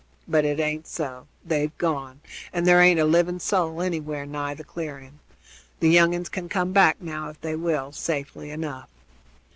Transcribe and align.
But 0.27 0.45
it 0.45 0.59
aint 0.59 0.87
so; 0.87 1.27
they've 1.45 1.77
gone, 1.77 2.21
and 2.51 2.65
there 2.65 2.81
aint 2.81 2.99
a 2.99 3.05
living 3.05 3.37
soul 3.37 3.83
anywhere 3.83 4.25
nigh 4.25 4.55
the 4.55 4.63
clearing. 4.63 5.19
The 5.79 5.89
young 5.91 6.15
uns 6.15 6.27
can 6.27 6.49
come 6.49 6.71
back 6.73 6.99
now, 6.99 7.29
if 7.29 7.39
they 7.41 7.55
will, 7.55 7.91
safely 7.91 8.49
enough." 8.49 8.89